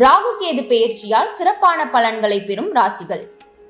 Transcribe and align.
ராகு 0.00 0.30
கேது 0.40 0.62
பெயர்ச்சியால் 0.68 1.32
சிறப்பான 1.36 1.80
பலன்களை 1.94 2.36
பெறும் 2.42 2.70
ராசிகள். 2.74 3.24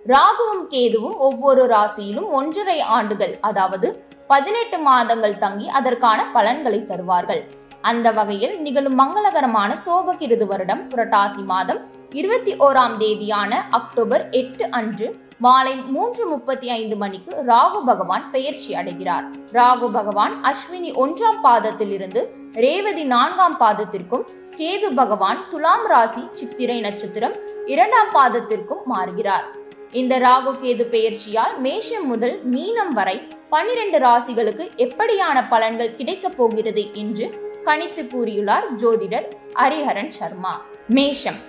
ராகுவும் 0.07 0.61
கேதுவும் 0.73 1.17
ஒவ்வொரு 1.29 1.63
ராசியிலும் 1.73 2.29
ஒன்றரை 2.39 2.81
ஆண்டுகள் 2.97 3.39
அதாவது 3.41 3.89
பதினெட்டு 4.27 4.79
மாதங்கள் 4.79 5.37
தங்கி 5.37 5.67
அதற்கான 5.69 6.27
பலன்களை 6.33 6.81
தருவார்கள். 6.85 7.43
அந்த 7.81 8.13
வகையில் 8.19 8.55
நிகழும் 8.61 8.99
மங்களகரமான 9.01 9.71
சோபகிருது 9.87 10.47
வருடம் 10.47 10.83
புரட்டாசி 10.91 11.43
மாதம் 11.45 11.81
இருபத்தி 12.21 12.55
ஓராம் 12.67 12.97
தேதியான 12.97 13.59
அக்டோபர் 13.71 14.25
எட்டு 14.31 14.71
அன்று 14.71 15.09
மாலை 15.39 15.75
மூன்று 15.95 16.27
முப்பத்தி 16.27 16.69
ஐந்து 16.71 16.97
மணிக்கு 16.97 17.33
ராகு 17.47 17.81
பகவான் 17.85 18.31
பெயர்ச்சி 18.31 18.75
அடைகிறார். 18.75 19.27
ராகு 19.53 19.89
பகவான் 19.91 20.37
அஸ்வினி 20.51 20.93
ஒன்றாம் 21.05 21.43
பாதத்தில் 21.43 21.91
இருந்து 21.91 22.23
ரேவதி 22.53 23.05
நான்காம் 23.05 23.59
பாதத்திற்கும் 23.61 24.25
கேது 24.57 24.95
பகவான் 24.95 25.49
துலாம் 25.49 25.87
ராசி 25.87 26.23
சித்திரை 26.33 26.81
நட்சத்திரம் 26.81 27.37
இரண்டாம் 27.67 28.11
பாதத்திற்கும் 28.15 28.85
மாறுகிறார். 28.85 29.45
இந்த 29.93 30.19
ராகு 30.19 30.53
கேது 30.63 30.85
பெயர்ச்சியால் 30.85 31.59
மேஷம் 31.59 32.07
முதல் 32.07 32.51
மீனம் 32.53 32.93
வரை 32.93 33.29
பனிரெண்டு 33.51 33.99
ராசிகளுக்கு 33.99 34.65
எப்படியான 34.77 35.45
பலன்கள் 35.51 35.95
கிடைக்கப் 35.95 36.37
போகிறது 36.37 36.95
என்று 36.95 37.27
கணித்து 37.65 38.03
கூறியுள்ளார் 38.05 38.69
ஜோதிடர் 38.77 39.29
ஹரிஹரன் 39.55 40.09
சர்மா. 40.09 40.65
மேஷம். 40.89 41.41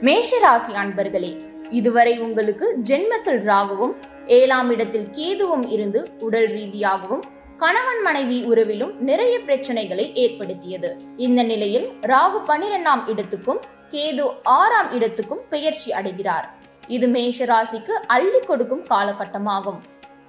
மேஷ 0.00 0.38
ராசி 0.38 0.72
அன்பர்களே 0.72 1.32
இதுவரை 1.68 2.18
உங்களுக்கு 2.18 2.78
ஜென்மத்தில் 2.88 3.42
ராகுவும் 3.50 3.94
ஏழாம் 4.26 4.70
இடத்தில் 4.70 5.08
கேதுவும் 5.12 5.66
இருந்து 5.68 6.10
உடல் 6.20 6.48
ரீதியாகவும் 6.52 7.24
கணவன் 7.62 8.02
மனைவி 8.02 8.38
உறவிலும் 8.44 8.94
நிறைய 9.08 9.34
பிரச்சனைகளை 9.38 10.06
ஏற்படுத்தியது. 10.14 10.90
இந்த 11.16 11.42
நிலையில் 11.42 11.86
ராகு 12.02 12.38
பனிரெண்டாம் 12.48 13.02
இடத்துக்கும் 13.06 13.60
கேது 13.90 14.24
ஆறாம் 14.42 14.90
இடத்துக்கும் 14.90 15.42
பெயர்ச்சி 15.50 15.92
அடைகிறார். 15.92 16.46
இது 16.86 17.08
மேஷ 17.08 17.44
ராசிக்கு 17.44 17.94
அள்ளி 18.14 18.40
கொடுக்கும் 18.40 18.84
காலகட்டமாகும். 18.90 19.80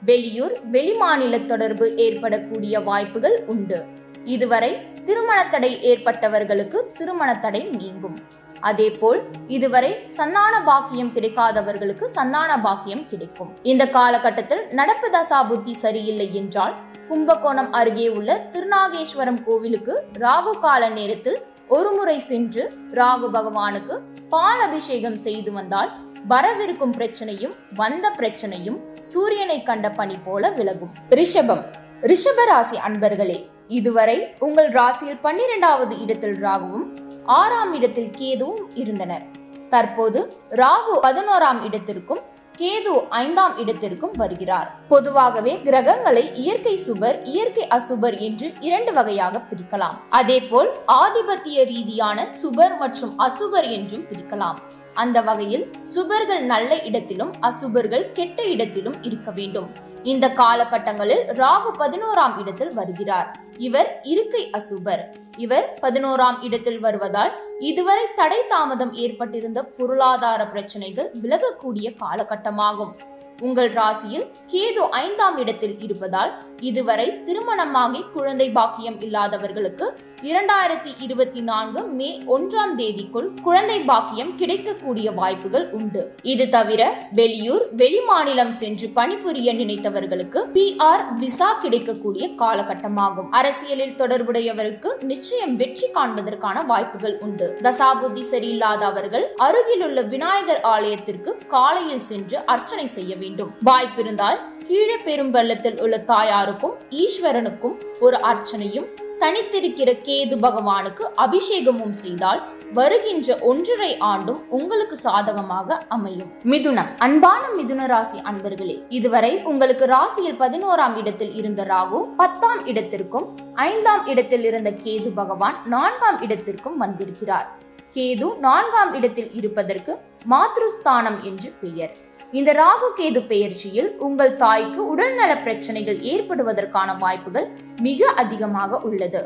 வெளியூர் 0.06 0.56
வெளிமாநில 0.72 1.46
தொடர்பு 1.46 1.96
ஏற்படக்கூடிய 1.96 2.80
வாய்ப்புகள் 2.80 3.38
உண்டு. 3.46 3.86
இதுவரை 4.24 4.72
திருமண 5.04 5.40
தடை 5.46 5.72
ஏற்பட்டவர்களுக்கு 5.92 6.78
திருமண 6.94 7.30
தடை 7.36 7.62
நீங்கும். 7.64 8.18
அதேபோல் 8.60 9.20
இதுவரை 9.48 9.92
சந்தான 10.10 10.64
பாக்கியம் 10.64 11.14
கிடைக்காதவர்களுக்கு 11.14 12.06
சந்தான 12.18 12.52
பாக்கியம் 12.62 13.08
கிடைக்கும். 13.08 13.52
இந்த 13.64 13.84
காலகட்டத்தில் 13.88 14.64
நடப்பு 14.80 15.10
தசா 15.16 15.40
புத்தி 15.48 15.74
சரியில்லை 15.74 16.36
என்றால் 16.36 16.76
கும்பகோணம் 17.10 17.72
அருகே 17.72 18.08
உள்ள 18.08 18.30
திருநாகேஸ்வரம் 18.54 19.44
கோவிலுக்கு 19.44 19.94
ராகு 20.20 20.54
கால 20.60 20.90
நேரத்தில் 20.90 21.38
ஒருமுறை 21.68 22.20
சென்று 22.20 22.64
ராகு 22.94 23.28
பகவானுக்கு 23.36 23.96
பால் 24.30 24.60
அபிஷேகம் 24.60 25.18
செய்து 25.18 25.52
வந்தால் 25.52 25.92
வரவிருக்கும் 26.28 26.94
பிரச்சனையும் 26.98 27.56
வந்த 27.76 28.06
பிரச்சனையும் 28.18 28.80
சூரியனை 29.02 29.64
கண்ட 29.64 29.92
பனி 29.92 30.18
போல 30.18 30.50
விலகும். 30.50 30.94
ரிஷபம். 31.10 31.64
ரிஷப 32.02 32.46
ராசி 32.46 32.78
அன்பர்களே 32.88 33.40
இதுவரை 33.68 34.18
உங்கள் 34.40 34.70
ராசியில் 34.70 35.22
பன்னிரெண்டாவது 35.22 36.00
இடத்தில் 36.00 36.38
ராகுவும் 36.42 36.88
ஆறாம் 37.26 37.74
இடத்தில் 37.74 38.12
கேதுவும் 38.18 38.66
இருந்தனர். 38.74 39.26
தற்போது 39.70 40.20
ராகு 40.52 40.96
பதினோராம் 41.04 41.62
இடத்திற்கும் 41.64 42.22
கேது 42.60 42.94
ஐந்தாம் 43.10 43.58
இடத்திற்கும் 43.58 44.14
வருகிறார். 44.16 44.68
பொதுவாகவே 44.88 45.54
கிரகங்களை 45.64 46.34
இயற்கை 46.34 46.80
சுபர் 46.88 47.18
இயற்கை 47.24 47.66
அசுபர் 47.78 48.18
என்று 48.20 48.54
இரண்டு 48.60 48.94
வகையாக 48.94 49.42
பிரிக்கலாம். 49.50 49.98
அதேபோல் 50.10 50.70
ஆதிபத்திய 50.86 51.66
ரீதியான 51.66 52.28
சுபர் 52.42 52.78
மற்றும் 52.78 53.20
அசுபர் 53.20 53.70
என்றும் 53.70 54.06
பிரிக்கலாம். 54.12 54.60
அந்த 54.94 55.22
வகையில் 55.22 55.66
சுபர்கள் 55.96 56.40
நல்ல 56.40 56.82
இடத்திலும் 56.82 57.34
அசுபர்கள் 57.42 58.12
கெட்ட 58.12 58.44
இடத்திலும் 58.44 59.04
இருக்க 59.04 59.32
வேண்டும். 59.32 59.70
இந்த 60.12 60.26
காலகட்டங்களில் 60.40 61.22
ராகு 61.42 61.70
பதினோராம் 61.80 62.36
இடத்தில் 62.42 62.74
வருகிறார். 62.74 63.30
இவர் 63.68 63.90
இருக்கை 64.04 64.42
அசுபர். 64.58 65.04
இவர் 65.38 65.68
பதினோராம் 65.82 66.38
இடத்தில் 66.42 66.80
வருவதால் 66.80 67.32
இதுவரை 67.70 68.06
தடை 68.16 68.40
தாமதம் 68.50 68.94
ஏற்பட்டிருந்த 69.04 69.64
பொருளாதார 69.78 70.42
பிரச்சனைகள் 70.48 71.10
விலகக்கூடிய 71.22 71.88
காலகட்டமாகும். 72.04 72.94
உங்கள் 73.42 73.72
ராசியில் 73.74 74.28
கேது 74.52 74.84
ஐந்தாம் 75.04 75.38
இடத்தில் 75.38 75.78
இருப்பதால் 75.80 76.32
இதுவரை 76.60 77.08
திருமணமாகி 77.24 78.02
குழந்தை 78.14 78.48
பாக்கியம் 78.50 79.00
இல்லாதவர்களுக்கு 79.02 79.88
இரண்டாயிரத்தி 80.24 80.92
இருபத்தி 81.00 81.42
நான்கு 81.42 81.82
மே 81.82 82.22
ஒன்றாம் 82.28 82.74
தேதிக்குள் 82.78 83.42
குழந்தை 83.42 83.80
பாக்கியம் 83.80 84.36
கிடைக்கக்கூடிய 84.36 85.12
வாய்ப்புகள் 85.12 85.72
உண்டு. 85.72 86.16
இது 86.22 86.50
தவிர 86.50 87.08
வெளியூர் 87.12 87.76
வெளிமாநிலம் 87.76 88.50
சென்று 88.50 88.88
பணிபுரிய 88.88 89.54
நினைத்தவர்களுக்கு 89.54 90.52
பி 90.52 90.76
ஆர் 90.78 91.14
விசா 91.14 91.54
கிடைக்கக்கூடிய 91.54 92.28
காலகட்டமாகும். 92.28 93.30
அரசியலில் 93.30 93.96
தொடர்புடையவருக்கு 93.96 95.02
நிச்சயம் 95.02 95.56
வெற்றி 95.56 95.90
காண்பதற்கான 95.94 96.66
வாய்ப்புகள் 96.66 97.18
உண்டு. 97.20 97.58
தசாபுத்தி 97.62 98.24
சரியில்லாதவர்கள் 98.32 99.26
அருகிலுள்ள 99.36 100.02
விநாயகர் 100.02 100.62
ஆலயத்திற்கு 100.62 101.38
காலையில் 101.48 102.02
சென்று 102.02 102.46
அர்ச்சனை 102.46 102.88
செய்ய 102.88 103.16
வேண்டும். 103.16 103.52
வாய்ப்பிருந்தால் 103.66 104.40
கீழே 104.64 104.96
பெரும்பள்ளத்தில் 104.96 105.82
உள்ள 105.82 106.04
தாயாருக்கும் 106.08 106.74
ஈஸ்வரனுக்கும் 106.90 107.76
ஒரு 108.00 108.18
அர்ச்சனையும் 108.22 109.04
தனித்திருக்கிற 109.26 109.92
கேது 110.08 110.36
பகவானுக்கு 110.36 111.04
அபிஷேகமும் 111.18 111.92
செய்தால் 111.92 112.42
வருகின்ற 112.74 113.38
ஒன்றரை 113.38 113.98
ஆண்டும் 113.98 114.50
உங்களுக்கு 114.50 114.96
சாதகமாக 114.96 115.86
அமையும். 115.90 116.32
மிதுனம். 116.44 116.88
அன்பான 116.98 117.48
மிதுன 117.58 117.86
ராசி 117.86 118.18
அன்பர்களே 118.18 118.84
இதுவரை 118.90 119.44
உங்களுக்கு 119.44 119.86
ராசியில் 119.86 120.40
பதினோராம் 120.40 120.96
இடத்தில் 120.96 121.34
இருந்த 121.34 121.64
ராகு 121.64 122.06
பத்தாம் 122.18 122.66
இடத்திற்கும் 122.66 123.28
ஐந்தாம் 123.54 124.06
இடத்தில் 124.06 124.44
இருந்த 124.44 124.72
கேது 124.72 125.10
பகவான் 125.10 125.56
நான்காம் 125.66 126.22
இடத்திற்கும் 126.22 126.78
வந்திருக்கிறார். 126.78 127.58
கேது 127.94 128.38
நான்காம் 128.38 128.94
இடத்தில் 128.94 129.32
இருப்பதற்கு 129.32 130.00
மாத்ருஸ்தானம் 130.30 131.20
என்று 131.20 131.54
பெயர். 131.62 132.04
இந்த 132.38 132.52
ராகு 132.60 132.88
கேது 132.98 133.20
பெயர்ச்சியில் 133.32 133.90
உங்கள் 134.06 134.32
தாய்க்கு 134.36 134.82
உடல்நல 134.94 135.32
பிரச்சனைகள் 135.38 136.00
ஏற்படுவதற்கான 136.12 136.90
வாய்ப்புகள் 137.04 137.48
மிக 137.82 138.10
அதிகமாக 138.22 138.80
உள்ளது. 138.88 139.22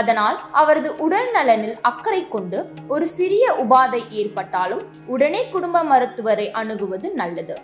அதனால் 0.00 0.36
அவரது 0.60 0.90
உடல் 0.96 1.30
நலனில் 1.30 1.76
அக்கறை 1.90 2.22
கொண்டு 2.28 2.58
ஒரு 2.88 3.06
சிறிய 3.16 3.44
உபாதை 3.64 4.02
ஏற்பட்டாலும் 4.20 4.82
உடனே 5.06 5.42
குடும்ப 5.54 5.84
மருத்துவரை 5.84 6.46
அணுகுவது 6.60 7.10
நல்லது. 7.22 7.56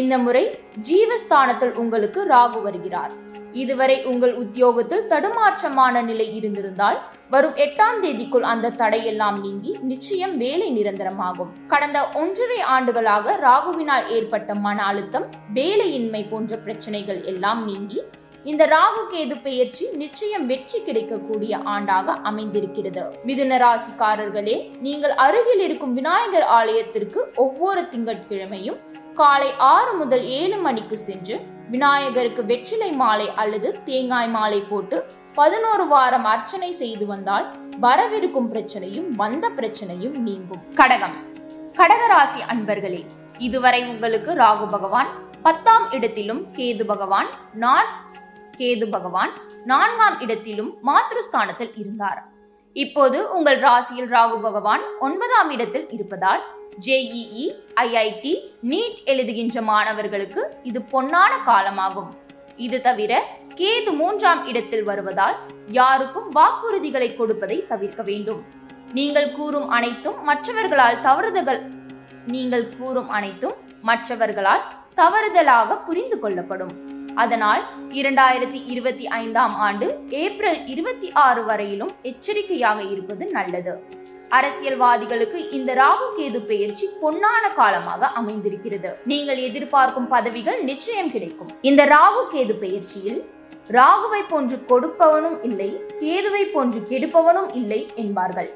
இந்த 0.00 0.14
முறை 0.26 0.44
ஜீவஸ்தானத்தில் 0.88 1.74
உங்களுக்கு 1.82 2.22
ராகு 2.30 2.60
வருகிறார். 2.62 3.14
இதுவரை 3.52 3.96
உங்கள் 4.04 4.34
உத்தியோகத்தில் 4.34 5.06
தடுமாற்றமான 5.08 6.02
நிலை 6.02 6.26
இருந்திருந்தால் 6.38 6.98
வரும் 7.30 7.56
எட்டாம் 7.64 8.00
தேதிக்குள் 8.04 8.46
அந்த 8.52 8.72
தடையெல்லாம் 8.82 9.40
நீங்கி 9.40 9.72
நிச்சயம் 9.90 10.36
வேலை 10.36 10.68
நிரந்தரமாகும். 10.76 11.50
கடந்த 11.66 11.98
ஒன்றரை 12.14 12.60
ஆண்டுகளாக 12.76 13.36
ராகுவினால் 13.42 14.08
ஏற்பட்ட 14.16 14.54
மன 14.54 14.78
அழுத்தம் 14.82 15.26
வேலையின்மை 15.54 16.28
போன்ற 16.28 16.56
பிரச்சனைகள் 16.56 17.20
எல்லாம் 17.24 17.62
நீங்கி 17.64 18.00
இந்த 18.44 18.66
ராகு 18.66 19.02
கேது 19.12 19.34
பெயர்ச்சி 19.42 19.84
நிச்சயம் 20.02 20.46
வெற்றி 20.46 20.78
கிடைக்கக்கூடிய 20.82 21.52
ஆண்டாக 21.74 22.14
அமைந்திருக்கிறது. 22.30 23.02
மிதுன 23.28 23.58
ராசிக்காரர்களே 23.64 24.56
நீங்கள் 24.80 25.14
அருகில் 25.26 25.62
இருக்கும் 25.66 25.94
விநாயகர் 25.94 26.46
ஆலயத்திற்கு 26.58 27.22
ஒவ்வொரு 27.36 27.82
திங்கட்கிழமையும் 27.94 28.78
காலை 29.14 29.50
ஆறு 29.58 29.92
முதல் 29.92 30.24
ஏழு 30.40 30.56
மணிக்கு 30.56 30.96
சென்று 30.98 31.36
விநாயகருக்கு 31.70 32.44
வெற்றிலை 32.44 32.92
மாலை 32.92 33.34
அல்லது 33.34 33.82
தேங்காய் 33.82 34.28
மாலை 34.28 34.60
போட்டு 34.60 35.04
பதினோரு 35.34 35.86
வாரம் 35.86 36.24
அர்ச்சனை 36.24 36.72
செய்து 36.72 37.06
வந்தால் 37.06 37.46
வரவிருக்கும் 37.80 38.54
பிரச்சனையும் 38.54 39.10
வந்த 39.16 39.50
பிரச்சனையும் 39.50 40.10
நீங்கும். 40.10 40.74
கடகம். 40.74 41.14
கடகராசி 41.74 42.40
அன்பர்களே 42.48 43.06
இதுவரை 43.38 43.84
உங்களுக்கு 43.84 44.32
ராகு 44.32 44.70
பகவான் 44.70 45.06
பத்தாம் 45.42 45.90
இடத்திலும் 45.90 46.46
கேது 46.54 46.84
பகவான் 46.84 47.26
நான் 47.54 47.86
கேது 48.56 48.90
பகவான் 48.90 49.30
நான்காம் 49.64 50.20
இடத்திலும் 50.20 50.74
மாத்ருஸ்தானத்தில் 50.86 51.72
இருந்தார். 51.74 52.26
இப்போது 52.72 53.32
உங்கள் 53.32 53.58
ராசியில் 53.58 54.10
ராகு 54.10 54.40
பகவான் 54.40 54.80
ஒன்பதாம் 55.00 55.50
இடத்தில் 55.50 55.90
இருப்பதால் 55.90 56.42
ஜேஇஇ 56.78 57.54
ஐஐடி 57.76 58.52
நீட் 58.62 58.98
எழுதுகின்ற 59.04 59.62
மாணவர்களுக்கு 59.62 60.54
இது 60.62 60.80
பொன்னான 60.92 61.30
காலமாகும். 61.46 62.08
இது 62.56 62.80
தவிர 62.80 63.26
கேது 63.54 63.92
மூன்றாம் 63.92 64.44
இடத்தில் 64.44 64.82
வருவதால் 64.82 65.36
யாருக்கும் 65.66 66.34
வாக்குறுதிகளை 66.34 67.16
கொடுப்பதை 67.16 67.66
தவிர்க்க 67.66 68.02
வேண்டும். 68.02 68.44
நீங்கள் 68.92 69.32
கூறும் 69.32 69.68
அனைத்தும் 69.68 70.24
மற்றவர்களால் 70.24 71.00
தவறுதல் 71.00 71.70
நீங்கள் 72.26 72.76
கூறும் 72.78 73.08
அனைத்தும் 73.08 73.54
மற்றவர்களால் 73.82 74.62
தவறுதலாக 74.94 75.76
புரிந்து 75.76 76.18
கொள்ளப்படும். 76.18 76.88
அதனால் 77.14 77.62
இரண்டாயிரத்தி 77.90 78.62
இருபத்தி 78.64 79.06
ஐந்தாம் 79.06 79.54
ஆண்டு 79.54 79.98
ஏப்ரல் 80.08 80.66
இருபத்தி 80.66 81.12
ஆறு 81.12 81.44
வரையிலும் 81.44 81.92
எச்சரிக்கையாக 82.02 82.82
இருப்பது 82.82 83.26
நல்லது. 83.26 83.98
அரசியல்வாதிகளுக்கு 84.38 85.38
இந்த 85.58 85.70
ராகு 85.80 86.06
கேது 86.18 86.40
பெயர்ச்சி 86.50 86.86
பொன்னான 87.02 87.44
காலமாக 87.58 88.10
அமைந்திருக்கிறது. 88.20 88.90
நீங்கள் 89.12 89.40
எதிர்பார்க்கும் 89.48 90.08
பதவிகள் 90.14 90.60
நிச்சயம் 90.70 91.12
கிடைக்கும். 91.14 91.50
இந்த 91.70 91.84
ராகு 91.94 92.22
கேது 92.34 92.56
பெயர்ச்சியில் 92.64 93.20
ராகுவை 93.78 94.22
போன்று 94.30 94.56
கொடுப்பவனும் 94.70 95.38
இல்லை 95.48 95.68
கேதுவை 96.02 96.44
போன்று 96.54 96.80
கெடுப்பவனும் 96.92 97.50
இல்லை 97.60 97.80
என்பார்கள். 98.04 98.50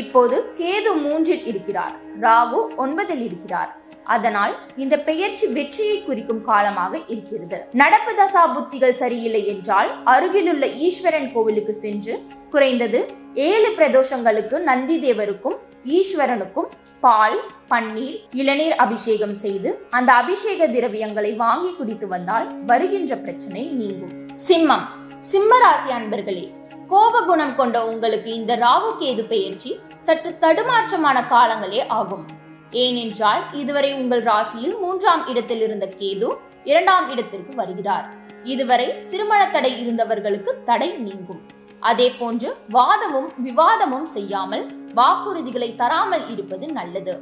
இப்போது 0.00 0.36
கேது 0.58 0.90
மூன்றில் 1.04 1.44
இருக்கிறார் 1.50 1.94
ராகு 2.24 2.60
ஒன்பதில் 2.84 3.22
இருக்கிறார். 3.28 3.70
அதனால் 4.14 4.52
இந்த 4.82 4.94
பெயர்ச்சி 5.08 5.46
வெற்றியை 5.56 5.96
குறிக்கும் 6.02 6.42
காலமாக 6.50 6.94
இருக்கிறது. 7.14 7.58
நடப்பு 7.80 8.12
தசா 8.20 8.42
புத்திகள் 8.54 9.00
சரியில்லை 9.02 9.42
என்றால் 9.52 9.90
அருகிலுள்ள 10.14 10.66
ஈஸ்வரன் 10.86 11.28
கோவிலுக்கு 11.34 11.74
சென்று 11.84 12.14
குறைந்தது 12.50 13.00
ஏழு 13.34 13.68
பிரதோஷங்களுக்கு 13.76 14.58
நந்தி 14.58 14.96
தேவருக்கும் 15.06 15.56
ஈஸ்வரனுக்கும் 15.84 16.70
பால் 17.00 17.38
பன்னீர் 17.70 18.16
இளநீர் 18.32 18.76
அபிஷேகம் 18.84 19.34
செய்து 19.34 19.70
அந்த 19.90 20.10
அபிஷேக 20.12 20.66
திரவியங்களை 20.66 21.36
வாங்கி 21.36 21.70
குடித்து 21.72 22.06
வந்தால் 22.08 22.48
வருகின்ற 22.64 23.16
பிரச்சனை 23.16 23.62
நீங்கும். 23.80 24.14
சிம்மம். 24.48 24.86
சிம்ம 25.18 25.58
ராசி 25.58 25.90
அன்பர்களே 25.90 26.46
கோப 26.88 27.20
குணம் 27.20 27.56
கொண்ட 27.56 27.76
உங்களுக்கு 27.86 28.30
இந்த 28.34 28.52
ராகு 28.56 28.90
கேது 29.02 29.24
பெயர்ச்சி 29.24 29.78
சற்று 29.98 30.30
தடுமாற்றமான 30.40 31.18
காலங்களே 31.30 31.80
ஆகும். 31.88 32.26
ஏனென்றால் 32.70 33.42
இதுவரை 33.52 33.92
உங்கள் 33.94 34.22
ராசியில் 34.22 34.76
மூன்றாம் 34.76 35.26
இடத்தில் 35.26 35.60
இருந்த 35.60 35.88
கேது 36.00 36.28
இரண்டாம் 36.64 37.08
இடத்திற்கு 37.08 37.54
வருகிறார். 37.54 38.06
இதுவரை 38.44 39.08
திருமண 39.08 39.40
தடை 39.46 39.72
இருந்தவர்களுக்கு 39.80 40.52
தடை 40.64 40.90
நீங்கும். 40.92 41.42
அதே 41.88 42.10
போன்று 42.10 42.48
வாதமும் 42.68 43.28
விவாதமும் 43.46 44.08
செய்யாமல் 44.14 44.64
வாக்குறுதிகளை 44.98 45.68
தராமல் 45.76 46.24
இருப்பது 46.28 46.66
நல்லது. 46.78 47.14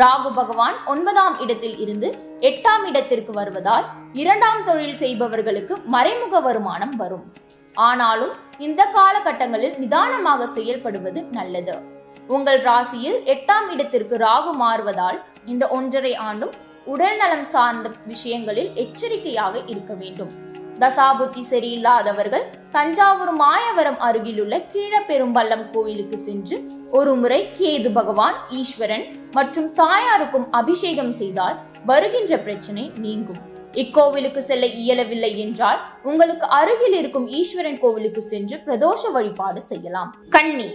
ராகு 0.00 0.30
பகவான் 0.38 0.76
ஒன்பதாம் 0.92 1.36
இடத்தில் 1.38 1.78
இருந்து 1.78 2.08
எட்டாம் 2.48 2.84
இடத்திற்கு 2.90 3.32
வருவதால் 3.32 3.86
இரண்டாம் 4.12 4.62
தொழில் 4.64 4.98
செய்பவர்களுக்கு 5.02 5.76
மறைமுக 5.94 6.40
வருமானம் 6.40 6.94
வரும். 6.96 7.26
ஆனாலும் 7.74 8.34
இந்த 8.58 8.82
காலகட்டங்களில் 8.96 9.78
நிதானமாக 9.78 10.48
செயல்படுவது 10.56 11.22
நல்லது. 11.30 11.76
உங்கள் 12.28 12.60
ராசியில் 12.68 13.18
எட்டாம் 13.34 13.68
இடத்திற்கு 13.74 14.16
ராகு 14.26 14.52
மாறுவதால் 14.62 15.18
இந்த 15.44 15.68
ஒன்றரை 15.68 16.14
ஆண்டும் 16.28 16.54
உடல் 16.92 17.18
நலம் 17.20 17.44
சார்ந்த 17.44 17.90
விஷயங்களில் 18.06 18.72
எச்சரிக்கையாக 18.84 19.54
இருக்க 19.72 19.94
வேண்டும். 19.94 20.32
தசாபுத்தி 20.84 21.42
சரியில்லாதவர்கள் 21.50 22.46
தஞ்சாவூர் 22.76 23.34
மாயவரம் 23.42 24.00
அருகிலுள்ள 24.06 24.54
கீழப்பெரும்பள்ளம் 24.72 25.66
கோயிலுக்கு 25.74 26.16
சென்று 26.26 26.56
ஒரு 26.98 27.12
முறை 27.20 27.38
கேது 27.58 27.90
பகவான் 27.92 28.36
ஈஸ்வரன் 28.58 29.04
மற்றும் 29.36 29.68
தாயாருக்கும் 29.80 30.46
அபிஷேகம் 30.60 31.12
செய்தால் 31.20 31.56
வருகின்ற 31.90 32.32
பிரச்சனை 32.46 32.84
நீங்கும். 33.04 33.40
இக்கோவிலுக்கு 33.82 34.40
செல்ல 34.48 34.64
இயலவில்லை 34.80 35.30
என்றால் 35.44 35.80
உங்களுக்கு 36.02 36.46
அருகில் 36.58 36.96
இருக்கும் 37.00 37.26
ஈஸ்வரன் 37.38 37.80
கோவிலுக்கு 37.84 38.22
சென்று 38.22 38.56
பிரதோஷ 38.66 39.12
வழிபாடு 39.16 39.62
செய்யலாம். 39.70 40.10
கண்ணி 40.36 40.68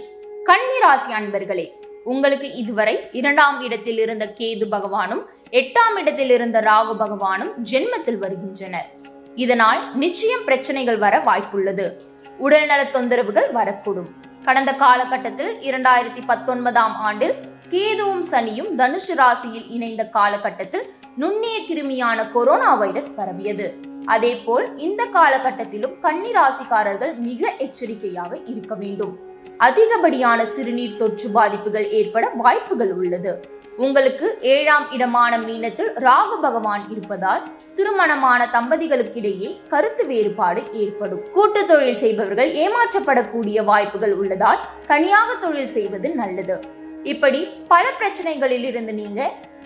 கண்ணி 0.50 0.78
ராசி 0.84 1.12
அன்பர்களே 1.18 1.66
உங்களுக்கு 2.12 2.48
இதுவரை 2.62 2.94
இரண்டாம் 3.20 3.58
இடத்தில் 3.66 4.00
இருந்த 4.04 4.26
கேது 4.38 4.66
பகவானும் 4.74 5.22
எட்டாம் 5.60 5.98
இடத்தில் 6.02 6.32
இருந்த 6.36 6.60
ராகு 6.60 6.94
பகவானும் 7.02 7.52
ஜென்மத்தில் 7.72 8.20
வருகின்றனர். 8.24 8.88
இதனால் 9.34 9.96
நிச்சயம் 9.96 10.44
பிரச்சனைகள் 10.44 10.96
வர 10.96 11.18
வாய்ப்புள்ளது. 11.18 11.92
உடல்நல 12.38 12.82
தொந்தரவுகள் 12.82 13.52
வரக்கூடும். 13.54 14.10
கடந்த 14.44 14.72
காலகட்டத்தில் 14.72 15.58
இரண்டாயிரத்தி 15.58 16.22
பத்தொன்பதாம் 16.26 16.94
ஆண்டில் 16.94 17.34
கேதுவும் 17.70 18.24
சனியும் 18.30 18.70
தனுசு 18.78 19.14
ராசியில் 19.14 19.68
இணைந்த 19.68 20.04
காலகட்டத்தில் 20.04 20.92
நுண்ணிய 21.16 21.60
கிருமியான 21.68 22.32
கொரோனா 22.32 22.74
வைரஸ் 22.74 23.14
பரவியது. 23.14 23.76
அதேபோல் 24.04 24.76
இந்த 24.76 25.06
காலகட்டத்திலும் 25.14 26.00
கன்னி 26.00 26.32
ராசிக்காரர்கள் 26.32 27.16
மிக 27.16 27.54
எச்சரிக்கையாக 27.58 28.38
இருக்க 28.44 28.74
வேண்டும். 28.74 29.18
அதிகப்படியான 29.56 30.44
சிறுநீர் 30.44 30.96
தொற்று 30.96 31.28
பாதிப்புகள் 31.28 31.90
ஏற்பட 31.90 32.28
வாய்ப்புகள் 32.28 32.92
உள்ளது. 32.92 33.58
உங்களுக்கு 33.76 34.38
ஏழாம் 34.40 34.90
இடமான 34.90 35.38
மீனத்தில் 35.38 35.92
ராகு 35.96 36.40
பகவான் 36.40 36.88
இருப்பதால் 36.90 37.48
திருமணமான 37.76 38.40
தம்பதிகளுக்கிடையே 38.52 39.50
கருத்து 39.68 40.06
வேறுபாடு 40.06 40.62
ஏற்படும். 40.72 41.22
கூட்டு 41.32 41.66
தொழில் 41.66 42.00
செய்பவர்கள் 42.02 42.50
ஏமாற்றப்படக்கூடிய 42.62 43.64
வாய்ப்புகள் 43.64 44.12
உள்ளதால் 44.12 44.60
தனியாக 44.86 45.34
தொழில் 45.34 45.72
செய்வது 45.76 46.08
நல்லது. 46.14 46.56
இப்படி 47.02 47.40
பல 47.68 47.84
பிரச்சனைகளில் 48.00 48.66
இருந்து 48.70 48.94
நீங்க 48.94 49.20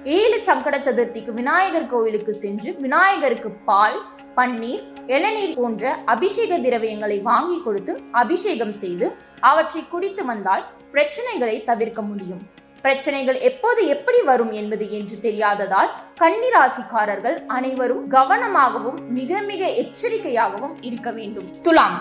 ஏழு 0.05 0.39
சங்கட 0.49 0.77
சதுர்த்திக்கு 0.87 1.33
விநாயகர் 1.33 1.91
கோவிலுக்கு 1.93 2.33
சென்று 2.35 2.73
விநாயகருக்கு 2.81 3.51
பால் 3.69 3.99
பன்னீர் 4.37 4.83
இளநீர் 5.07 5.57
போன்ற 5.57 5.93
அபிஷேக 6.05 6.59
திரவியங்களை 6.59 7.23
வாங்கி 7.23 7.59
கொடுத்து 7.63 7.93
அபிஷேகம் 8.23 8.73
செய்து 8.83 9.07
அவற்றை 9.41 9.83
குடித்து 9.89 10.25
வந்தால் 10.25 10.65
பிரச்சனைகளை 10.93 11.57
தவிர்க்க 11.65 12.03
முடியும். 12.03 12.43
பிரச்சனைகள் 12.85 13.39
எப்போது 13.41 13.87
எப்படி 13.87 14.23
வரும் 14.23 14.51
என்பது 14.53 14.85
என்று 14.91 15.17
தெரியாததால் 15.23 15.91
கன்னிராசிக்காரர்கள் 16.21 17.37
அனைவரும் 17.47 18.11
கவனமாகவும் 18.11 18.99
மிக 19.09 19.41
மிக 19.41 19.67
எச்சரிக்கையாகவும் 19.67 20.75
இருக்க 20.81 21.11
வேண்டும். 21.11 21.61
துலாம். 21.63 21.97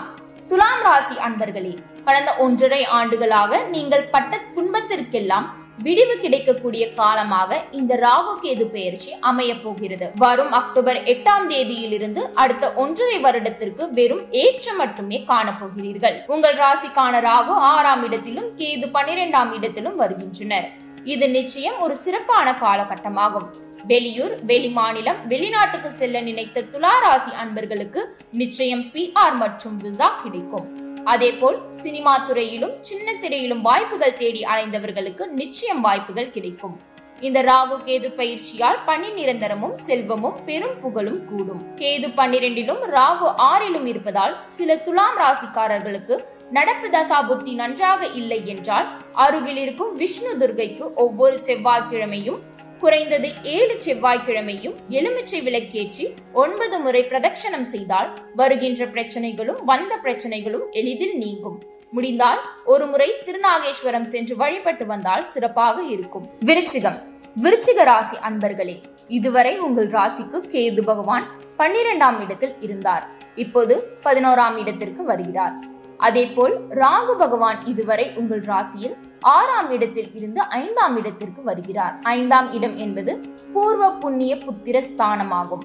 துலாம் 0.48 0.82
ராசி 0.82 1.14
அன்பர்களே 1.14 1.74
கடந்த 2.04 2.36
ஒன்றரை 2.36 2.84
ஆண்டுகளாக 2.84 3.60
நீங்கள் 3.74 4.08
பட்ட 4.10 4.40
துன்பத்திற்கெல்லாம் 4.54 5.46
விடிவு 5.78 6.14
கிடைக்கக்கூடிய 6.22 6.84
காலமாக 6.98 7.56
இந்த 7.78 7.92
ராகு 8.04 8.32
கேது 8.42 8.66
பெயர்ச்சி 8.74 9.10
அமைய 9.30 9.52
போகிறது. 9.62 10.06
வரும் 10.24 10.52
அக்டோபர் 10.58 10.98
எட்டாம் 11.12 11.48
தேதியிலிருந்து 11.52 12.22
அடுத்த 12.42 12.72
ஒன்றரை 12.82 13.18
வருடத்திற்கு 13.26 13.86
வெறும் 13.98 14.22
ஏற்றம் 14.42 14.78
மட்டுமே 14.82 15.18
காணப்போகிறீர்கள் 15.30 16.16
உங்கள் 16.36 16.56
ராசிக்கான 16.64 17.20
ராகு 17.28 17.56
ஆறாம் 17.72 18.04
இடத்திலும் 18.08 18.48
கேது 18.60 18.88
பனிரெண்டாம் 18.96 19.52
இடத்திலும் 19.58 19.96
வருகின்றனர். 20.02 20.68
இது 21.14 21.28
நிச்சயம் 21.38 21.80
ஒரு 21.86 21.96
சிறப்பான 22.04 22.56
காலகட்டமாகும். 22.64 23.48
வெளியூர் 23.90 24.34
வெளிமாநிலம் 24.50 25.18
வெளிநாட்டுக்கு 25.32 25.90
செல்ல 26.00 26.20
நினைத்த 26.20 26.64
துலா 26.72 26.94
ராசி 27.04 27.32
அன்பர்களுக்கு 27.42 28.02
நிச்சயம் 28.42 28.86
பிஆர் 28.94 29.36
மற்றும் 29.42 29.76
விசா 29.84 30.08
கிடைக்கும். 30.22 30.68
அதேபோல் 31.04 31.56
சினிமா 31.76 32.26
துறையிலும் 32.26 32.74
சின்ன 32.80 33.12
திரையிலும் 33.12 33.60
வாய்ப்புகள் 33.60 34.16
தேடி 34.16 34.42
அலைந்தவர்களுக்கு 34.42 35.26
நிச்சயம் 35.26 35.80
வாய்ப்புகள் 35.80 36.30
கிடைக்கும். 36.30 36.80
இந்த 37.20 37.42
ராகு 37.42 37.76
கேது 37.86 38.08
பயிற்சியால் 38.14 38.78
பணி 38.86 39.08
நிரந்தரமும் 39.08 39.74
செல்வமும் 39.74 40.44
பெரும் 40.44 40.80
புகழும் 40.80 41.20
கூடும். 41.26 41.62
கேது 41.76 42.08
பன்னிரெண்டிலும் 42.08 42.82
ராகு 42.96 43.28
ஆறிலும் 43.50 43.86
இருப்பதால் 43.86 44.36
சில 44.44 44.76
துலாம் 44.76 45.18
ராசிக்காரர்களுக்கு 45.18 46.16
நடப்பு 46.50 46.88
தசா 46.88 47.26
புத்தி 47.26 47.54
நன்றாக 47.54 48.06
இல்லை 48.06 48.46
என்றால் 48.46 48.88
அருகில் 49.12 49.56
இருக்கும் 49.56 49.96
விஷ்ணு 49.96 50.32
துர்கைக்கு 50.40 50.94
ஒவ்வொரு 50.94 51.40
செவ்வாய்க்கிழமையும் 51.46 52.40
குறைந்தது 52.84 53.28
ஏழு 53.42 53.74
செவ்வாய்க்கிழமையும் 53.84 54.74
எலுமிச்சை 54.88 55.38
விளக்கேற்றி 55.46 56.06
ஒன்பது 56.32 56.78
முறை 56.78 57.02
பிரதட்சணம் 57.04 57.64
செய்தால் 57.64 58.08
வருகின்ற 58.34 58.86
பிரச்சனைகளும் 58.86 59.60
வந்த 59.64 59.92
பிரச்சனைகளும் 60.02 60.66
எளிதில் 60.70 61.16
நீங்கும். 61.18 61.58
முடிந்தால் 61.90 62.40
ஒரு 62.64 62.86
முறை 62.86 63.08
திருநாகேஸ்வரம் 63.24 64.04
சென்று 64.04 64.36
வழிபட்டு 64.36 64.86
வந்தால் 64.86 65.24
சிறப்பாக 65.24 65.82
இருக்கும். 65.82 66.26
விருச்சிகம். 66.44 66.98
விருச்சிக 67.42 67.84
ராசி 67.84 68.16
அன்பர்களே 68.28 68.76
இதுவரை 69.08 69.58
உங்கள் 69.58 69.90
ராசிக்கு 69.90 70.40
கேது 70.54 70.82
பகவான் 70.82 71.26
பன்னிரெண்டாம் 71.58 72.20
இடத்தில் 72.20 72.54
இருந்தார். 72.60 73.06
இப்போது 73.34 73.76
பதினோராம் 74.04 74.58
இடத்திற்கு 74.58 75.04
வருகிறார். 75.04 75.56
அதேபோல் 75.98 76.54
ராகு 76.68 77.14
பகவான் 77.18 77.64
இதுவரை 77.64 78.12
உங்கள் 78.14 78.40
ராசியில் 78.40 78.96
ஆறாம் 79.32 79.70
இடத்தில் 79.76 80.10
இருந்து 80.18 80.40
ஐந்தாம் 80.62 80.96
இடத்திற்கு 81.00 81.42
வருகிறார். 81.50 81.94
ஐந்தாம் 82.16 82.48
இடம் 82.56 82.76
என்பது 82.84 83.12
பூர்வ 83.54 83.84
புண்ணிய 84.02 84.32
புத்திர 84.46 84.76
ஸ்தானமாகும். 84.88 85.64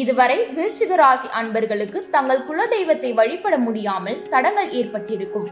இதுவரை 0.00 0.38
விருச்சிக 0.56 0.94
ராசி 1.02 1.28
அன்பர்களுக்கு 1.40 1.98
தங்கள் 2.14 2.44
குலதெய்வத்தை 2.48 3.10
வழிபட 3.20 3.54
முடியாமல் 3.66 4.18
தடங்கள் 4.32 4.70
ஏற்பட்டிருக்கும். 4.80 5.48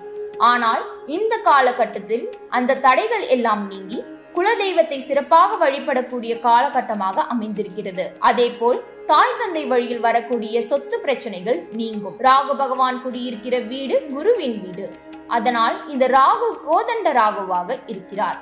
ஆனால் 0.50 0.82
இந்த 1.16 1.34
காலகட்டத்தில் 1.48 2.26
அந்த 2.58 2.78
தடைகள் 2.86 3.24
எல்லாம் 3.36 3.62
நீங்கி 3.70 4.00
குலதெய்வத்தை 4.36 4.98
சிறப்பாக 5.06 5.56
வழிபடக்கூடிய 5.62 6.32
காலகட்டமாக 6.46 7.22
அமைந்திருக்கிறது. 7.34 8.04
அதேபோல் 8.30 8.80
தாய் 9.10 9.36
தந்தை 9.40 9.62
வழியில் 9.72 10.04
வரக்கூடிய 10.06 10.62
சொத்து 10.68 10.96
பிரச்சனைகள் 11.04 11.58
நீங்கும். 11.80 12.16
ராகு 12.26 12.54
பகவான் 12.60 12.98
குடியிருக்கிற 13.04 13.56
வீடு 13.72 13.96
குருவின் 14.14 14.56
வீடு. 14.64 14.86
அதனால் 15.28 15.88
இந்த 15.88 16.06
ராகு 16.08 16.48
கோதண்ட 16.66 17.12
ராகுவாக 17.12 17.78
இருக்கிறார். 17.86 18.38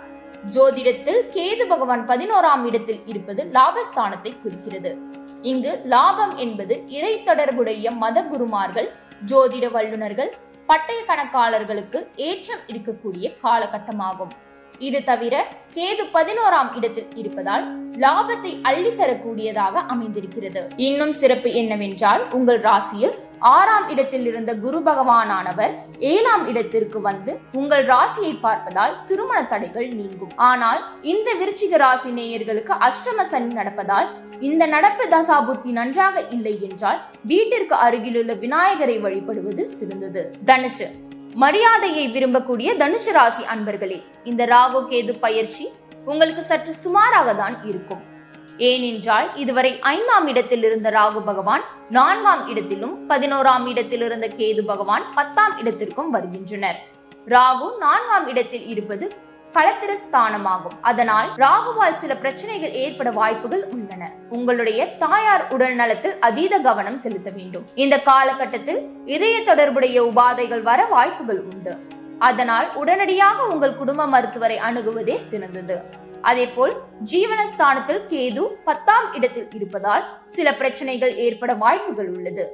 ஜோதிடத்தில் 0.50 1.20
கேது 1.30 1.68
பகவான் 1.68 2.08
பதினோராம் 2.08 2.64
இடத்தில் 2.64 3.02
இருப்பது 3.06 3.50
லாபஸ்தானத்தை 3.52 4.40
குறிக்கிறது. 4.42 4.98
இங்கு 5.42 5.80
லாபம் 5.84 6.36
என்பது 6.36 6.84
இறை 6.88 7.22
தொடர்புடைய 7.22 7.90
மத 7.90 8.24
குருமார்கள் 8.24 8.92
ஜோதிட 9.26 9.70
வல்லுநர்கள் 9.70 10.36
பட்டய 10.66 11.00
கணக்காளர்களுக்கு 11.06 12.06
ஏற்றம் 12.14 12.60
இருக்கக்கூடிய 12.66 13.36
காலகட்டமாகும். 13.42 14.32
இது 14.78 15.04
தவிர 15.04 15.34
கேது 15.72 16.04
பதினோராம் 16.12 16.72
இடத்தில் 16.74 17.10
இருப்பதால் 17.14 17.64
லாபத்தை 18.02 18.52
அள்ளித்தரக்கூடியதாக 18.68 19.74
அமைந்திருக்கிறது. 19.92 20.62
இன்னும் 20.76 21.12
சிறப்பு 21.12 21.50
என்னவென்றால் 21.52 22.22
உங்கள் 22.32 22.60
ராசியில் 22.60 23.14
ஆறாம் 23.38 23.88
இடத்தில் 23.88 24.26
இருந்த 24.26 24.50
குரு 24.54 24.78
பகவானானவர் 24.78 25.72
ஏழாம் 25.98 26.44
இடத்திற்கு 26.46 27.00
வந்து 27.00 27.38
உங்கள் 27.52 27.84
ராசியை 27.86 28.34
பார்ப்பதால் 28.42 28.94
திருமண 29.06 29.38
தடைகள் 29.42 29.88
நீங்கும். 29.88 30.32
ஆனால் 30.36 30.80
இந்த 31.02 31.30
விருச்சிக 31.40 31.76
ராசி 31.76 32.10
நேயர்களுக்கு 32.10 32.74
அஷ்டம 32.88 33.26
சனி 33.32 33.50
நடப்பதால் 33.54 34.08
இந்த 34.40 34.66
நடப்பு 34.66 35.04
தசா 35.08 35.44
புத்தி 35.46 35.72
நன்றாக 35.72 36.24
இல்லை 36.30 36.62
என்றால் 36.68 37.00
வீட்டிற்கு 37.24 37.76
அருகிலுள்ள 37.86 38.34
விநாயகரை 38.34 38.98
வழிபடுவது 38.98 39.66
சிறந்தது. 39.78 40.36
தனுஷு 40.44 40.88
மரியாதையை 41.42 42.02
விரும்பக்கூடிய 42.14 42.68
தனுசு 42.80 43.12
ராசி 43.16 43.42
அன்பர்களே 43.52 43.96
இந்த 44.30 44.42
ராகு 44.46 44.80
கேது 44.90 45.12
பயிற்சி 45.24 45.64
உங்களுக்கு 46.04 46.42
சற்று 46.42 46.72
சுமாராக 46.74 47.34
தான் 47.34 47.56
இருக்கும். 47.64 48.02
ஏனென்றால் 48.58 49.28
இதுவரை 49.42 49.72
ஐந்தாம் 49.80 50.26
இடத்தில் 50.32 50.62
இருந்த 50.62 50.90
ராகு 50.90 51.20
பகவான் 51.30 51.64
நான்காம் 51.96 52.44
இடத்திலும் 52.46 52.94
பதினோராம் 53.10 53.66
இடத்தில் 53.72 54.04
இருந்த 54.08 54.26
கேது 54.38 54.64
பகவான் 54.64 55.06
பத்தாம் 55.14 55.56
இடத்திற்கும் 55.58 56.10
வருகின்றனர். 56.10 56.78
ராகு 57.34 57.68
நான்காம் 57.78 58.26
இடத்தில் 58.26 58.66
இருப்பது 58.66 59.06
களத்திரஸ்தானமாகும். 59.56 60.76
அதனால் 60.80 61.28
ராகுவால் 61.36 61.92
சில 61.92 62.16
பிரச்சனைகள் 62.16 62.72
ஏற்பட 62.72 63.10
வாய்ப்புகள் 63.10 63.64
உள்ளன. 63.66 64.12
உங்களுடைய 64.28 64.86
தாயார் 64.96 65.44
உடல் 65.50 65.74
நலத்தில் 65.74 66.18
அதீத 66.20 66.58
கவனம் 66.58 66.98
செலுத்த 66.98 67.30
வேண்டும். 67.30 67.66
இந்த 67.74 68.00
காலகட்டத்தில் 68.00 68.80
இதய 69.04 69.42
தொடர்புடைய 69.42 70.02
உபாதைகள் 70.02 70.62
வர 70.62 70.84
வாய்ப்புகள் 70.84 71.42
உண்டு. 71.42 71.80
அதனால் 72.18 72.74
உடனடியாக 72.74 73.46
உங்கள் 73.46 73.76
குடும்ப 73.76 74.06
மருத்துவரை 74.06 74.58
அணுகுவதே 74.58 75.14
சிறந்தது. 75.14 75.82
அதேபோல் 76.20 76.74
ஜீவனஸ்தானத்தில் 77.12 78.02
கேது 78.08 78.42
பத்தாம் 78.64 79.12
இடத்தில் 79.12 79.48
இருப்பதால் 79.52 80.04
சில 80.24 80.54
பிரச்சனைகள் 80.54 81.16
ஏற்பட 81.16 81.54
வாய்ப்புகள் 81.54 82.08
உள்ளது. 82.08 82.46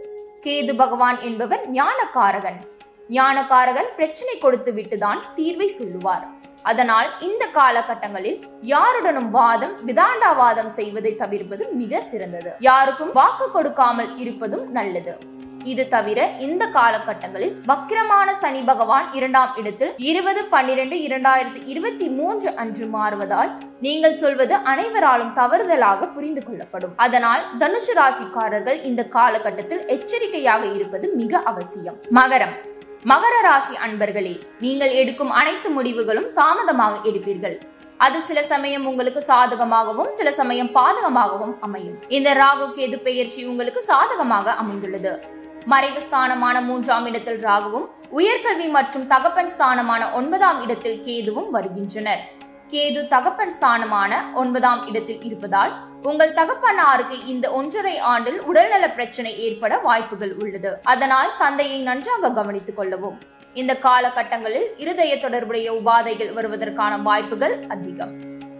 கேது 0.47 0.77
பகவான் 0.77 1.19
என்பவர் 1.21 1.71
ஞானக்காரகன். 1.73 2.61
ஞானக்காரகன் 3.09 3.91
பிரச்சனை 3.97 4.39
கொடுத்து 4.39 4.73
விட்டுதான் 4.73 5.21
தீர்வை 5.37 5.67
சொல்லுவார். 5.67 6.39
அதனால் 6.63 7.19
இந்த 7.21 7.47
காலகட்டங்களில் 7.55 8.47
யாருடனும் 8.61 9.31
வாதம் 9.31 9.75
விதாண்டாவாதம் 9.87 10.67
செய்வதை 10.67 11.17
தவிர்ப்பது 11.17 11.69
மிக 11.73 12.01
சிறந்தது. 12.01 12.57
யாருக்கும் 12.59 13.13
வாக்கு 13.13 13.51
கொடுக்காமல் 13.51 14.17
இருப்பதும் 14.17 14.73
நல்லது. 14.73 15.19
இது 15.65 15.89
தவிர 15.89 16.33
இந்த 16.39 16.67
காலகட்டங்களில் 16.67 17.63
வக்கிரமான 17.67 18.33
சனி 18.33 18.63
பகவான் 18.63 19.13
இரண்டாம் 19.13 19.57
இடத்தில் 19.57 19.95
இருபது 19.97 20.45
பன்னிரண்டு 20.45 20.97
இரண்டாயிரத்தி 20.97 21.65
இருபத்தி 21.65 22.09
மூன்று 22.09 22.55
அன்று 22.55 22.87
மாறுவதால் 22.87 23.51
நீங்கள் 23.81 24.15
சொல்வது 24.15 24.55
அனைவராலும் 24.55 25.33
தவறுதலாக 25.33 26.07
புரிந்து 26.07 26.45
கொள்ளப்படும். 26.45 26.93
அதனால் 26.97 27.45
தனுசு 27.59 27.95
ராசிக்காரர்கள் 27.95 28.83
இந்த 28.83 29.05
காலகட்டத்தில் 29.05 29.87
எச்சரிக்கையாக 29.87 30.65
இருப்பது 30.67 31.15
மிக 31.15 31.39
அவசியம். 31.39 31.97
மகரம். 32.11 32.70
மகர 33.09 33.35
ராசி 33.45 33.75
அன்பர்களே 33.85 34.33
நீங்கள் 34.63 34.91
எடுக்கும் 35.01 35.31
அனைத்து 35.41 35.69
முடிவுகளும் 35.77 36.27
தாமதமாக 36.39 36.95
எடுப்பீர்கள். 37.09 37.55
அது 38.07 38.19
சில 38.27 38.43
சமயம் 38.43 38.85
உங்களுக்கு 38.91 39.21
சாதகமாகவும் 39.29 40.11
சில 40.19 40.29
சமயம் 40.31 40.71
பாதகமாகவும் 40.75 41.55
அமையும். 41.67 41.97
இந்த 42.17 42.35
ராகு 42.41 42.67
கேது 42.77 42.99
பெயர்ச்சி 43.07 43.45
உங்களுக்கு 43.45 43.83
சாதகமாக 43.91 44.55
அமைந்துள்ளது. 44.63 45.13
மறைவு 45.73 46.03
ஸ்தானமான 46.07 46.57
மூன்றாம் 46.69 47.07
இடத்தில் 47.07 47.41
ராகுவும் 47.47 47.89
உயர்கல்வி 48.19 48.69
மற்றும் 48.77 49.07
தகப்பன் 49.07 49.51
ஸ்தானமான 49.55 50.03
ஒன்பதாம் 50.21 50.61
இடத்தில் 50.67 51.01
கேதுவும் 51.07 51.51
வருகின்றனர். 51.57 52.23
கேது 52.73 53.09
தகப்பன் 53.09 53.53
ஸ்தானமான 53.61 54.33
ஒன்பதாம் 54.35 54.87
இடத்தில் 54.87 55.23
இருப்பதால் 55.23 55.73
உங்கள் 56.03 56.33
தகப்பனாருக்கு 56.33 57.27
இந்த 57.27 57.53
ஒன்றரை 57.53 57.99
ஆண்டில் 57.99 58.41
உடல்நல 58.41 58.91
பிரச்சனை 58.91 59.39
ஏற்பட 59.39 59.79
வாய்ப்புகள் 59.79 60.35
உள்ளது. 60.35 60.81
அதனால் 60.83 61.33
தந்தையை 61.39 61.81
நன்றாக 61.81 62.33
கவனித்துக் 62.33 62.77
கொள்ளவும். 62.77 63.19
இந்த 63.55 63.75
காலகட்டங்களில் 63.75 64.67
இருதய 64.77 65.19
தொடர்புடைய 65.19 65.73
உபாதைகள் 65.73 66.33
வருவதற்கான 66.33 67.03
வாய்ப்புகள் 67.03 67.65
அதிகம். 67.69 68.15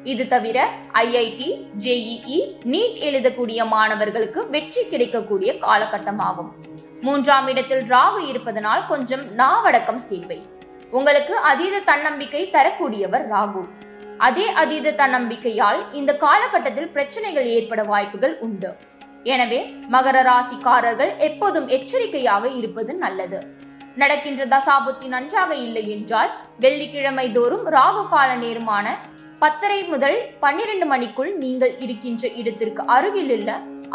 இது 0.05 0.27
தவிர 0.27 0.69
ஐஐடி 0.93 1.67
ஜேஇஇ 1.79 2.39
நீட் 2.65 2.99
எழுதக்கூடிய 3.09 3.67
மாணவர்களுக்கு 3.67 4.49
வெற்றி 4.49 4.89
கிடைக்கக்கூடிய 4.89 5.53
காலகட்டமாகும். 5.53 6.51
மூன்றாம் 7.01 7.47
இடத்தில் 7.47 7.89
ராகு 7.89 8.29
இருப்பதனால் 8.29 8.87
கொஞ்சம் 8.87 9.37
நாவடக்கம் 9.37 10.05
தேவை. 10.05 10.47
உங்களுக்கு 10.91 11.37
அதீத 11.37 11.79
தன்னம்பிக்கை 11.79 12.51
தரக்கூடியவர் 12.51 13.29
ராகு. 13.31 13.63
அதே 14.27 14.47
அதீத 14.63 14.95
தன்னம்பிக்கையால் 15.01 15.81
இந்த 15.99 16.13
காலகட்டத்தில் 16.25 16.91
பிரச்சனைகள் 16.95 17.47
ஏற்பட 17.57 17.81
வாய்ப்புகள் 17.91 18.35
உண்டு. 18.47 18.71
எனவே 19.35 19.61
மகர 19.95 20.17
ராசிக்காரர்கள் 20.29 21.13
எப்போதும் 21.29 21.69
எச்சரிக்கையாக 21.77 22.45
இருப்பது 22.61 22.93
நல்லது. 23.05 23.41
நடக்கின்ற 24.01 24.43
தசாபுத்தி 24.55 25.07
நன்றாக 25.15 25.51
இல்லை 25.67 25.85
என்றால் 25.95 26.31
வெள்ளிக்கிழமை 26.65 27.27
தோறும் 27.37 27.67
ராகு 27.77 28.03
கால 28.13 28.31
நேரமான 28.45 28.87
பத்தரை 29.43 29.81
முதல் 29.93 30.19
பன்னிரண்டு 30.45 30.87
மணிக்குள் 30.93 31.31
நீங்கள் 31.43 31.75
இருக்கின்ற 31.85 32.25
இடத்திற்கு 32.41 32.83
அருகிலுள்ள 32.97 33.51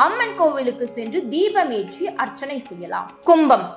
அம்மன் 0.05 0.37
கோவிலுக்கு 0.39 0.85
சென்று 0.97 1.19
தீபமேற்றி 1.33 2.05
அர்ச்சனை 2.23 2.57
செய்யலாம். 2.69 3.09
கும்பம். 3.29 3.67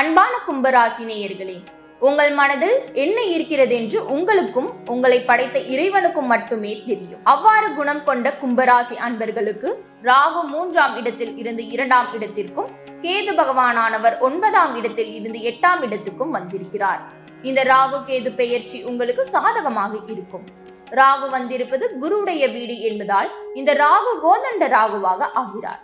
அன்பான 0.00 0.34
கும்பராசி 0.46 1.04
நேயர்களே 1.10 1.56
உங்கள் 2.00 2.32
மனதில் 2.34 2.74
என்ன 2.92 3.18
இருக்கிறது 3.22 3.74
என்று 3.74 3.98
உங்களுக்கும் 4.14 4.68
உங்களை 4.86 5.18
படைத்த 5.20 5.58
இறைவனுக்கும் 5.58 6.26
மட்டுமே 6.26 6.72
தெரியும். 6.86 7.20
அவ்வாறு 7.22 7.68
குணம் 7.74 8.02
கொண்ட 8.04 8.34
கும்பராசி 8.40 8.96
அன்பர்களுக்கு 9.06 9.68
ராகு 10.02 10.42
மூன்றாம் 10.48 10.96
இடத்தில் 10.96 11.38
இருந்து 11.38 11.68
இரண்டாம் 11.68 12.12
இடத்திற்கும் 12.12 12.68
கேது 13.00 13.32
பகவானானவர் 13.34 14.18
ஒன்பதாம் 14.18 14.74
இடத்தில் 14.74 15.14
இருந்து 15.14 15.38
எட்டாம் 15.38 15.82
இடத்துக்கும் 15.82 16.30
வந்திருக்கிறார். 16.30 17.00
இந்த 17.42 17.62
ராகு 17.62 17.98
கேது 18.06 18.30
பெயர்ச்சி 18.34 18.82
உங்களுக்கு 18.82 19.24
சாதகமாக 19.24 19.96
இருக்கும். 20.06 20.46
ராகு 20.90 21.30
வந்திருப்பது 21.30 21.84
குருவுடைய 22.02 22.52
வீடு 22.52 22.80
என்பதால் 22.80 23.30
இந்த 23.54 23.72
ராகு 23.84 24.14
கோதண்ட 24.26 24.64
ராகுவாக 24.76 25.30
ஆகிறார். 25.42 25.82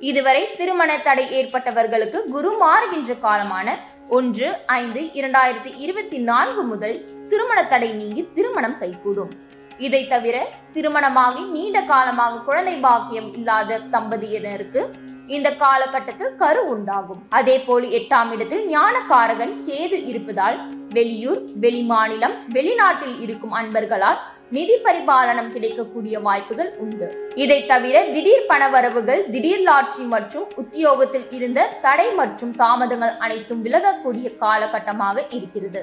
இதுவரை 0.00 0.54
திருமண 0.56 0.98
தடை 0.98 1.24
ஏற்பட்டவர்களுக்கு 1.38 2.18
குரு 2.28 2.50
மாறுகின்ற 2.62 3.12
காலமான 3.26 3.68
ஒன்று 4.08 4.56
ஐந்து 4.66 5.00
இரண்டாயிரத்தி 5.00 5.70
இருபத்தி 5.76 6.18
நான்கு 6.18 6.62
முதல் 6.62 7.26
திருமண 7.28 7.64
தடை 7.64 7.92
நீங்கி 7.92 8.28
திருமணம் 8.32 8.78
கைகூடும். 8.78 9.32
இதை 9.78 10.08
தவிர 10.08 10.48
திருமணமாகி 10.72 11.44
நீண்ட 11.44 11.82
காலமாக 11.82 12.38
குழந்தை 12.38 12.76
பாக்கியம் 12.76 13.34
இல்லாத 13.34 13.80
தம்பதியினருக்கு 13.90 14.86
இந்த 15.26 15.54
காலகட்டத்தில் 15.54 16.34
கரு 16.34 16.68
உண்டாகும். 16.68 17.22
அதே 17.28 17.60
போல 17.60 17.86
எட்டாம் 17.86 18.30
இடத்தில் 18.30 18.68
ஞானக்காரகன் 18.68 19.54
கேது 19.64 20.06
இருப்பதால் 20.06 20.74
வெளியூர் 20.90 21.42
வெளிமாநிலம் 21.60 22.36
வெளிநாட்டில் 22.52 23.20
இருக்கும் 23.20 23.52
அன்பர்களால் 23.52 24.18
நிதி 24.52 24.74
பரிபாலனம் 24.84 25.52
கிடைக்கக்கூடிய 25.52 26.16
வாய்ப்புகள் 26.26 26.68
உண்டு. 26.82 27.06
இதை 27.42 27.56
தவிர 27.66 27.96
திடீர் 28.14 28.44
பணவரவுகள் 28.50 29.22
திடீர் 29.34 29.64
லாட்ரி 29.68 30.04
மற்றும் 30.14 30.46
உத்தியோகத்தில் 30.54 31.26
இருந்த 31.30 31.68
தடை 31.86 32.08
மற்றும் 32.14 32.52
தாமதங்கள் 32.62 33.14
அனைத்தும் 33.24 33.62
விலகக்கூடிய 33.62 34.26
காலகட்டமாக 34.42 35.26
இருக்கிறது. 35.30 35.82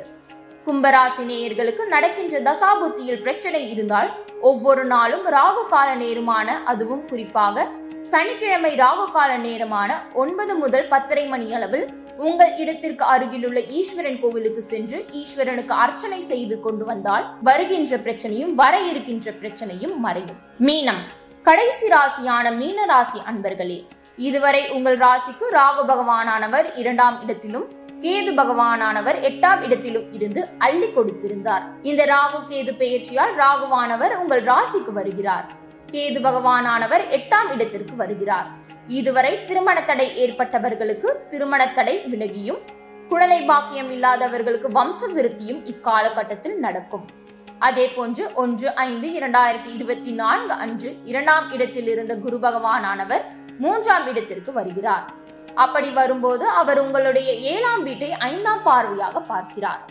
கும்பராசி 0.68 1.24
நேயர்களுக்கு 1.30 1.86
நடக்கின்ற 1.86 2.40
தசாபுத்தியில் 2.50 3.22
பிரச்சனை 3.22 3.62
இருந்தால் 3.72 4.12
ஒவ்வொரு 4.42 4.84
நாளும் 4.86 5.26
ராகு 5.36 5.64
கால 5.70 5.90
நேரமான 5.96 6.56
அதுவும் 6.64 7.04
குறிப்பாக 7.10 7.66
சனிக்கிழமை 8.12 8.72
ராகு 8.76 9.06
கால 9.12 9.32
நேரமான 9.38 9.90
ஒன்பது 10.14 10.56
முதல் 10.56 10.88
பத்தரை 10.88 11.28
மணி 11.28 11.54
அளவில் 11.54 11.86
உங்கள் 12.18 12.56
இடத்திற்கு 12.56 13.06
அருகிலுள்ள 13.06 13.60
ஈஸ்வரன் 13.60 14.20
கோவிலுக்கு 14.20 14.62
சென்று 14.62 15.06
ஈஸ்வரனுக்கு 15.12 15.72
அர்ச்சனை 15.72 16.22
செய்து 16.22 16.60
கொண்டு 16.60 16.86
வந்தால் 16.86 17.38
வருகின்ற 17.42 17.98
பிரச்சனையும் 17.98 18.54
வர 18.54 18.80
இருக்கின்ற 18.80 19.32
பிரச்சனையும் 19.32 19.96
மறையும். 19.98 20.38
மீனம். 20.60 21.02
கடைசி 21.42 21.88
ராசியான 21.88 22.52
மீன 22.52 22.86
ராசி 22.86 23.22
அன்பர்களே 23.32 23.88
இதுவரை 24.16 24.70
உங்கள் 24.70 24.98
ராசிக்கு 24.98 25.46
ராகு 25.52 25.84
பகவானானவர் 25.88 26.76
இரண்டாம் 26.76 27.22
இடத்திலும் 27.22 27.82
கேது 28.02 28.32
பகவானானவர் 28.34 29.20
எட்டாம் 29.20 29.62
இடத்திலும் 29.62 30.12
இருந்து 30.12 30.48
அள்ளி 30.58 30.88
கொடுத்திருந்தார். 30.88 31.62
இந்த 31.82 32.06
ராகு 32.06 32.40
கேது 32.50 32.74
பெயர்ச்சியால் 32.78 33.34
ராகுவானவர் 33.38 34.16
உங்கள் 34.16 34.44
ராசிக்கு 34.44 34.94
வருகிறார். 34.94 35.46
கேது 35.92 36.20
பகவானானவர் 36.22 37.04
எட்டாம் 37.08 37.52
இடத்திற்கு 37.52 37.96
வருகிறார். 37.96 38.48
இதுவரை 38.88 39.46
திருமண 39.46 39.82
தடை 39.82 40.08
ஏற்பட்டவர்களுக்கு 40.24 41.28
திருமண 41.30 41.68
தடை 41.68 42.02
விலகியும் 42.06 42.58
குழந்தை 43.10 43.42
பாக்கியம் 43.42 43.90
இல்லாதவர்களுக்கு 43.90 44.70
வம்ச 44.70 45.10
விருத்தியும் 45.14 45.62
இக்காலகட்டத்தில் 45.66 46.56
நடக்கும். 46.56 47.08
அதே 47.60 47.90
போன்று 47.90 48.34
ஒன்று 48.34 48.76
ஐந்து 48.76 49.08
இரண்டாயிரத்தி 49.08 49.72
இருபத்தி 49.74 50.12
நான்கு 50.12 50.54
அன்று 50.54 50.96
இரண்டாம் 51.04 51.52
இடத்தில் 51.52 51.88
இருந்த 51.88 52.16
குரு 52.16 52.38
பகவானானவர் 52.38 53.22
மூன்றாம் 53.58 54.08
இடத்திற்கு 54.08 54.54
வருகிறார். 54.54 55.14
அப்படி 55.54 55.90
வரும்போது 55.90 56.48
அவர் 56.48 56.80
உங்களுடைய 56.80 57.34
ஏழாம் 57.34 57.84
வீட்டை 57.84 58.12
ஐந்தாம் 58.12 58.64
பார்வையாக 58.66 59.20
பார்க்கிறார். 59.28 59.82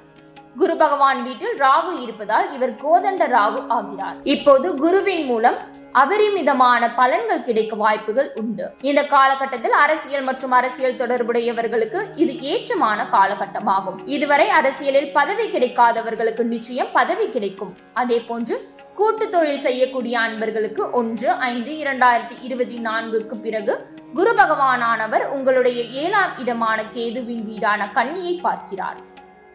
குரு 0.59 0.77
பகவான் 0.77 1.23
வீட்டில் 1.23 1.59
ராகு 1.59 2.01
இருப்பதால் 2.01 2.53
இவர் 2.53 2.75
கோதண்ட 2.77 3.27
ராகு 3.27 3.69
ஆகிறார். 3.69 4.17
இப்போது 4.23 4.77
குருவின் 4.77 5.25
மூலம் 5.25 5.72
அபரிமிதமான 6.01 6.83
பலன்கள் 6.97 7.43
கிடைக்க 7.43 7.77
வாய்ப்புகள் 7.77 8.33
உண்டு. 8.35 8.67
இந்த 8.81 9.05
காலகட்டத்தில் 9.05 9.73
அரசியல் 9.73 10.23
மற்றும் 10.23 10.51
அரசியல் 10.51 10.95
தொடர்புடையவர்களுக்கு 10.95 12.01
இது 12.15 12.33
ஏற்றமான 12.33 13.07
காலகட்டமாகும். 13.13 13.99
இதுவரை 14.05 14.49
அரசியலில் 14.49 15.11
பதவி 15.11 15.47
கிடைக்காதவர்களுக்கு 15.49 16.43
நிச்சயம் 16.43 16.91
பதவி 16.93 17.31
கிடைக்கும். 17.31 17.77
அதே 17.93 18.21
போன்று 18.21 18.71
கூட்டு 18.95 19.29
தொழில் 19.29 19.59
செய்யக்கூடிய 19.59 20.21
அன்பர்களுக்கு 20.21 20.91
ஒன்று 20.91 21.31
ஐந்து 21.31 21.73
இரண்டாயிரத்தி 21.73 22.39
இருபத்தி 22.41 22.79
நான்குக்கு 22.79 23.35
பிறகு 23.35 23.87
குரு 24.15 24.33
பகவானானவர் 24.33 25.27
உங்களுடைய 25.29 25.83
ஏழாம் 25.83 26.37
இடமான 26.37 26.83
கேதுவின் 26.95 27.45
வீடான 27.51 27.93
கன்னியை 27.93 28.41
பார்க்கிறார். 28.41 28.97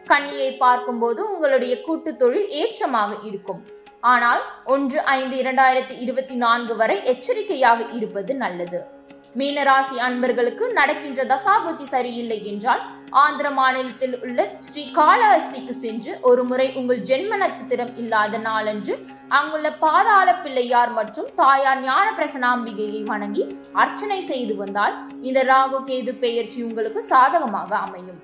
கன்னியை 0.06 0.56
பார்க்கும்போது 0.56 1.32
உங்களுடைய 1.32 1.80
கூட்டு 1.80 2.16
தொழில் 2.16 2.48
ஏற்றமாக 2.48 3.16
இருக்கும். 3.22 3.60
ஆனால் 4.02 4.42
ஒன்று 4.64 4.98
ஐந்து 5.14 5.36
இரண்டாயிரத்தி 5.42 5.94
இருபத்தி 6.04 6.34
நான்கு 6.34 6.74
வரை 6.76 6.96
எச்சரிக்கையாக 7.12 7.88
இருப்பது 7.98 8.34
நல்லது. 8.34 8.80
மீனராசி 9.36 9.96
அன்பர்களுக்கு 9.98 10.64
நடக்கின்ற 10.72 11.24
தசாபுத்தி 11.24 11.86
சரியில்லை 11.94 12.38
என்றால் 12.50 12.82
ஆந்திர 13.22 13.50
மாநிலத்தில் 13.50 14.16
உள்ள 14.20 14.38
ஸ்ரீ 14.60 14.82
காளஹஸ்திக்கு 14.98 15.74
சென்று 15.82 16.12
ஒரு 16.20 16.42
முறை 16.44 16.66
உங்கள் 16.74 17.04
ஜென்ம 17.10 17.36
நட்சத்திரம் 17.36 17.92
இல்லாத 17.96 18.38
நாளன்று 18.38 18.94
அங்குள்ள 19.38 19.70
பாதாள 19.84 20.28
பிள்ளையார் 20.34 20.92
மற்றும் 20.92 21.28
தாயார் 21.34 21.80
ஞான 21.80 22.06
பிரசனாம்பிகையை 22.18 23.02
வணங்கி 23.02 23.44
அர்ச்சனை 23.72 24.20
செய்து 24.20 24.56
வந்தால் 24.56 24.96
இந்த 25.20 25.42
ராகு 25.42 25.80
கேது 25.90 26.14
பெயர்ச்சி 26.14 26.62
உங்களுக்கு 26.62 27.02
சாதகமாக 27.12 27.72
அமையும். 27.76 28.20